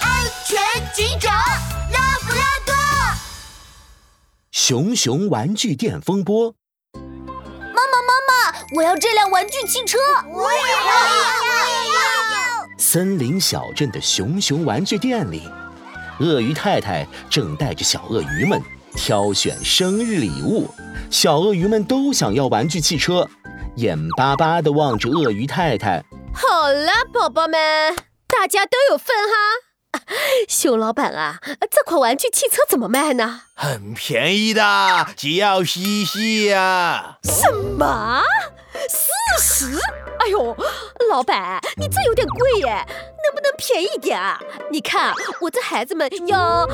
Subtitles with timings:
[0.00, 0.58] 安全
[0.92, 1.32] 警长
[1.92, 2.74] 拉布拉多。
[4.50, 6.54] 熊熊玩具店风波。
[6.94, 8.12] 妈妈，妈
[8.52, 9.98] 妈，我要这辆玩具汽车！
[10.32, 10.86] 我也要，
[11.42, 12.68] 我也要！
[12.78, 15.48] 森林小镇的熊熊玩具店里，
[16.20, 18.60] 鳄鱼太太正带着小鳄鱼们
[18.94, 20.68] 挑选生日礼物。
[21.10, 23.28] 小鳄鱼们都想要玩具汽车，
[23.76, 26.02] 眼巴巴地望着鳄鱼太太。
[26.34, 27.96] 好了，宝宝们，
[28.38, 30.02] 大家都有份哈。
[30.46, 31.40] 熊老板啊，
[31.70, 33.40] 这款玩具汽车怎么卖呢？
[33.54, 37.16] 很便宜的，只要嘻嘻呀。
[37.24, 38.22] 什么？
[38.88, 39.10] 四
[39.42, 39.78] 十？
[40.20, 40.54] 哎呦，
[41.08, 44.38] 老板，你这有点贵耶，能不能便宜点啊？
[44.70, 46.68] 你看我这孩子们要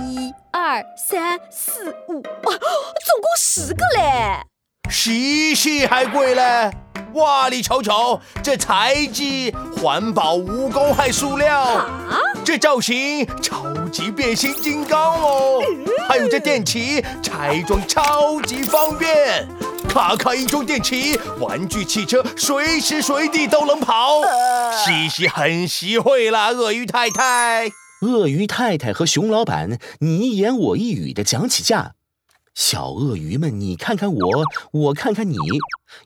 [0.00, 4.46] 一二三四五，哇，总共十个嘞。
[4.88, 6.70] 嘻嘻还贵嘞。
[7.14, 11.84] 哇，你瞅瞅，这材质环保无公害塑料，
[12.44, 15.60] 这造型超级变形金刚哦，
[16.08, 19.48] 还有这电池拆装超级方便，
[19.88, 24.20] 咔咔一装电池，玩具汽车随时随地都能跑，
[24.84, 27.70] 嘻嘻很实惠啦，鳄鱼太太。
[28.02, 31.92] 鳄鱼太太和熊老板你一言我一语的讲起价。
[32.54, 35.36] 小鳄鱼们，你看看我，我看看你，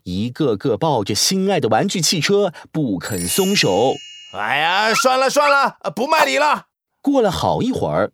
[0.03, 3.93] 一个个抱着心爱的玩具汽车不肯松手。
[4.33, 6.67] 哎呀，算了算了，不卖你了。
[7.01, 8.11] 过了好一会儿，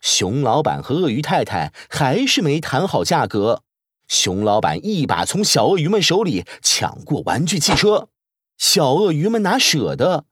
[0.00, 3.62] 熊老板和鳄鱼太太还是没谈好价格。
[4.08, 8.08] 熊老板一把从小鳄鱼们手里抢过玩具汽车，
[8.58, 10.24] 小鳄鱼们哪舍得？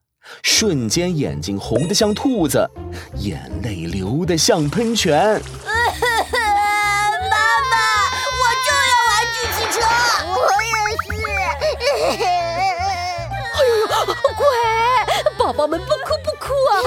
[0.42, 2.69] 瞬间眼睛红得像兔子，
[3.20, 5.41] 眼泪流得像喷泉。
[15.59, 16.78] 宝宝们不哭不哭啊！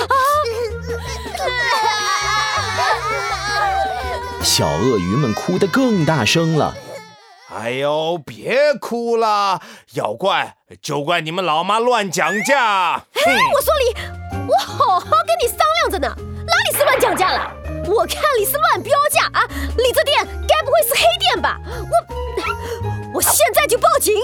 [4.41, 6.73] 小鳄鱼们哭得更大声了。
[7.53, 9.59] 哎呦，别哭了，
[9.91, 13.03] 要怪就怪你们老妈乱讲价。
[13.13, 13.93] 嘿，我说你，
[14.47, 16.07] 我好好跟你商量着呢，
[16.47, 17.53] 哪里是乱讲价了？
[17.87, 19.45] 我看你是乱标价啊！
[19.77, 21.59] 你这店该不会是黑店吧？
[21.67, 24.15] 我，我现在就报警。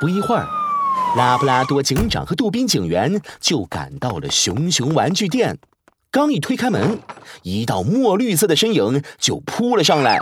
[0.00, 0.46] 不一会儿。
[1.16, 5.58] 拉布拉多警长和杜宾警员就赶到了熊熊玩具店，
[6.10, 7.00] 刚一推开门，
[7.42, 10.16] 一道墨绿色的身影就扑了上来。
[10.16, 10.20] 拉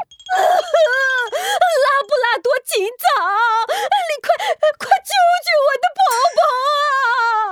[2.06, 3.26] 布拉多警长，
[3.90, 4.28] 你快
[4.78, 5.10] 快救
[5.42, 6.00] 救我的宝
[6.38, 6.40] 宝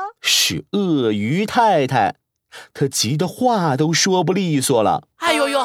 [0.06, 0.14] 啊！
[0.22, 2.14] 是鳄鱼太太，
[2.72, 5.08] 她急得话都说不利索了。
[5.16, 5.58] 哎呦呦，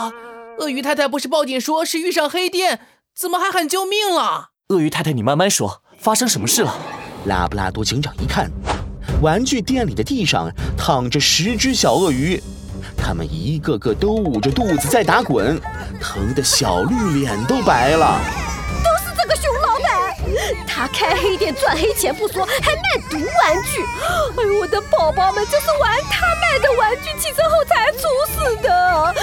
[0.58, 2.80] 鳄鱼太太不是报警说是遇上黑店，
[3.16, 4.50] 怎么还喊救命了？
[4.70, 6.76] 鳄鱼太太，你慢慢说，发生什么事了？
[7.28, 8.50] 拉布拉多警长一看，
[9.22, 12.42] 玩具店里的地上躺着十只小鳄鱼，
[12.98, 15.60] 它们一个个都捂着肚子在打滚，
[16.02, 18.47] 疼得小绿脸都白了。
[20.88, 23.84] 开黑店赚黑钱不说，还卖毒玩具。
[24.38, 29.16] 哎呦，我的宝宝们就是玩他卖的玩具汽车后才猝死的。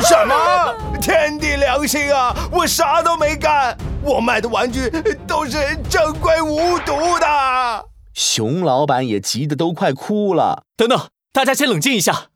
[0.00, 0.74] 什么？
[1.00, 2.34] 天地良心啊！
[2.52, 3.76] 我啥都没干。
[4.02, 4.90] 我卖的玩具
[5.26, 7.86] 都是正规无毒的。
[8.14, 10.64] 熊老板也急得都快哭了。
[10.76, 12.26] 等等，大家先冷静一下。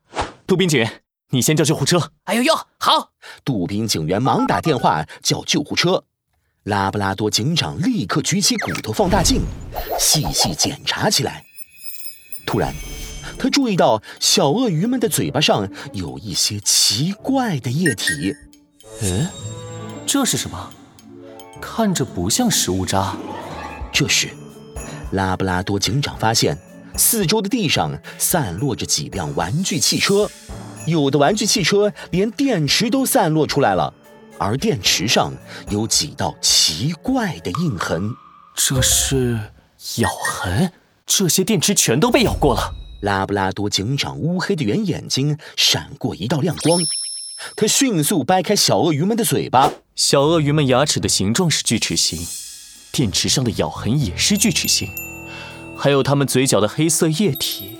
[0.47, 1.01] 杜宾警员，
[1.31, 2.11] 你先叫救护车。
[2.25, 3.09] 哎呦呦，好！
[3.43, 6.03] 杜宾警员忙打电话叫救护车。
[6.63, 9.41] 拉布拉多警长立刻举起骨头放大镜，
[9.99, 11.43] 细细检查起来。
[12.45, 12.73] 突然，
[13.37, 18.33] 他注意到小鳄鱼们的嘴巴上有一些奇怪的液体。
[19.01, 19.27] 嗯，
[20.05, 20.69] 这是什么？
[21.59, 23.13] 看着不像食物渣。
[23.91, 24.29] 这时，
[25.11, 26.57] 拉布拉多警长发现
[26.95, 30.29] 四周的地上散落着几辆玩具汽车，
[30.87, 33.93] 有的玩具汽车连电池都散落出来了，
[34.37, 35.33] 而电池上
[35.69, 38.13] 有几道奇怪的印痕。
[38.55, 39.39] 这是
[39.97, 40.71] 咬痕，
[41.05, 42.73] 这些电池全都被咬过了。
[43.01, 46.79] 拉布拉多警长乌黑的圆眼睛闪过一道亮光。
[47.57, 52.25] 他迅速掰开小鳄鱼们的嘴巴，小鳄鱼们牙齿的形状是锯齿形，
[52.93, 54.89] 电池上的咬痕也是锯齿形，
[55.75, 57.77] 还有它们嘴角的黑色液体。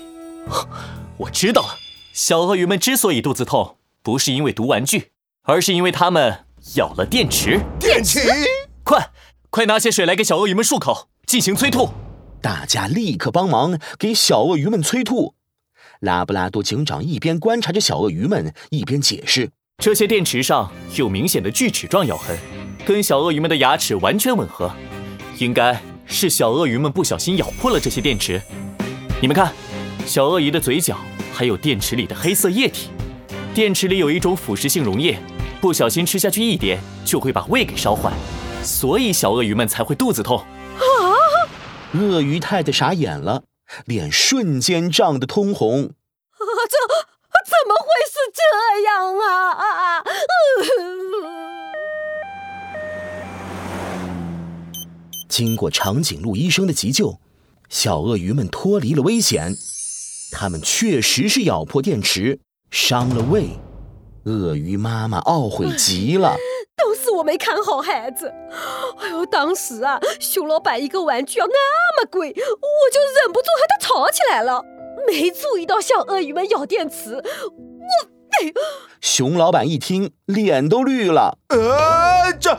[1.16, 1.78] 我知道了，
[2.12, 5.12] 小鳄鱼们之所以肚子痛，不是因为毒玩具，
[5.44, 6.43] 而是因为它们
[6.76, 7.60] 咬了电池。
[7.78, 8.20] 电池！
[8.82, 9.10] 快，
[9.50, 11.90] 快拿些水来给小鳄鱼们漱口，进行催吐。
[12.40, 15.34] 大家立刻帮忙给小鳄鱼们催吐。
[16.00, 22.36] 拉布拉多警长一边观察着小鳄鱼们，一边解释：“这些电池上有明显的锯齿状咬痕，
[22.84, 24.70] 跟小鳄鱼们的牙齿完全吻合，
[25.38, 28.40] 应该是小鳄鱼们不小心咬破了这些电池。
[29.22, 29.52] 你们看，
[30.06, 30.98] 小鳄鱼的嘴角
[31.32, 32.90] 还有电池里的黑色液体。
[33.54, 35.16] 电池里有一种腐蚀性溶液，
[35.60, 38.12] 不小心吃下去一点，就会把胃给烧坏，
[38.64, 40.38] 所以小鳄鱼们才会肚子痛。
[40.38, 40.44] 啊！
[41.92, 43.44] 鳄鱼太太傻眼了，
[43.84, 45.84] 脸瞬间涨得通红。
[45.84, 46.76] 啊，这
[47.46, 48.42] 怎么会是这
[48.88, 50.02] 样啊？
[55.28, 57.20] 经过长颈鹿医生的急救，
[57.68, 59.54] 小鳄鱼们脱离了危险。
[60.32, 62.40] 它们确实是咬破电池，
[62.74, 63.50] 伤了胃。
[64.24, 66.34] 鳄鱼妈妈懊悔极了，
[66.76, 68.34] 都是我没看好孩子。
[68.98, 74.60] 哎呦，当时啊，熊老板一个玩具要那么贵，我就忍不住和他吵起来了，
[75.06, 77.14] 没注意到小鳄鱼们咬电池。
[77.14, 78.08] 我。
[78.42, 78.52] 哎
[79.00, 81.38] 熊老板一听，脸都绿了。
[81.50, 82.58] 呃，这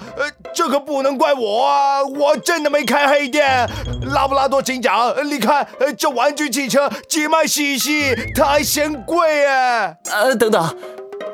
[0.55, 2.01] 这可不能怪我啊！
[2.01, 3.69] 我真的没开黑店。
[4.13, 5.67] 拉布拉多警长，你看
[5.97, 9.97] 这玩具汽车几卖细细，它还嫌贵哎。
[10.05, 10.77] 呃，等等，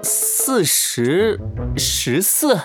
[0.01, 1.39] 四十
[1.77, 2.59] 十四，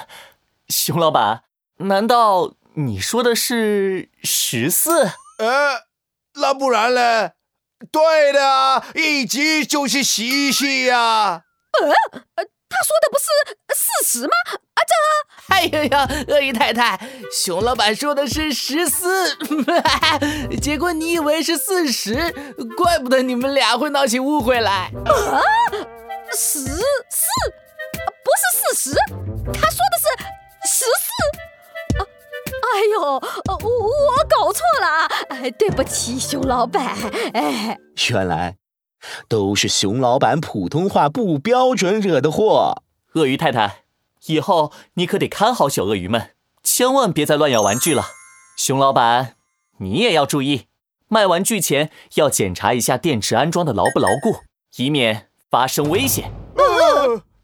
[0.69, 1.43] 熊老板，
[1.77, 5.05] 难道你说的是十四？
[5.39, 5.83] 呃，
[6.41, 7.33] 那不然嘞？
[7.93, 11.43] 对的，一级就是细细呀。
[11.83, 13.25] 呃，他说的不是
[13.75, 14.33] 四十吗？
[14.75, 14.95] 啊，这……
[15.55, 15.99] 哎呦呦，
[16.35, 16.99] 鳄鱼太太，
[17.33, 19.37] 熊老板说的是十四，
[20.61, 22.15] 结果你以为是四十，
[22.77, 24.91] 怪不得你们俩会闹起误会来。
[25.07, 25.43] 啊，
[26.33, 26.69] 十四，
[28.25, 28.97] 不是四十，
[29.53, 30.07] 他说的是
[30.69, 31.07] 十四。
[31.99, 32.01] 啊，
[32.75, 33.21] 哎呦，我
[33.55, 36.95] 我搞错了啊，哎，对不起，熊老板。
[37.33, 37.79] 哎，
[38.11, 38.57] 原来。
[39.29, 42.83] 都是熊老板普通话不标准惹的祸。
[43.15, 43.85] 鳄鱼太太，
[44.27, 46.31] 以后你可得看好小鳄鱼们，
[46.63, 48.07] 千万别再乱咬玩具了。
[48.57, 49.37] 熊老板，
[49.79, 50.67] 你也要注意，
[51.09, 54.41] 卖玩具前要检查一下电池安装的牢不牢固，
[54.77, 56.33] 以免发生危险。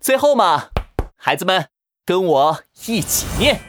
[0.01, 0.69] 最后嘛，
[1.17, 1.69] 孩子们
[2.05, 3.61] 跟我一起念：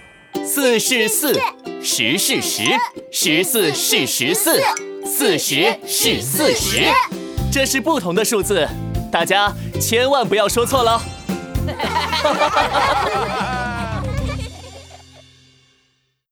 [0.46, 1.40] 四是四，
[1.82, 2.64] 十是十，
[3.12, 4.62] 十四是十四，
[5.06, 7.23] 四十是四十。
[7.54, 8.68] 这是不同的数字，
[9.12, 11.00] 大家千万不要说错了。